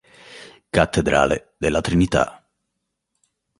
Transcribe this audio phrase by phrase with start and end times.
[0.71, 2.43] Cattedrale della Trinità